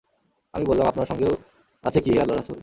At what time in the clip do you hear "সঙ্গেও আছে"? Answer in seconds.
1.05-1.99